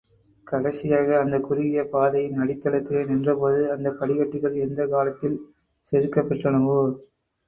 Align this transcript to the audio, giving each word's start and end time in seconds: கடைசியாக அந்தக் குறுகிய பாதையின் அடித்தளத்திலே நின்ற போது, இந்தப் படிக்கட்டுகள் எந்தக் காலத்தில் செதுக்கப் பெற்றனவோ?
கடைசியாக 0.47 1.17
அந்தக் 1.17 1.43
குறுகிய 1.43 1.81
பாதையின் 1.87 2.39
அடித்தளத்திலே 2.39 3.01
நின்ற 3.05 3.35
போது, 3.35 3.75
இந்தப் 3.75 3.99
படிக்கட்டுகள் 3.99 4.55
எந்தக் 4.59 4.89
காலத்தில் 4.89 5.37
செதுக்கப் 5.85 6.29
பெற்றனவோ? 6.29 6.79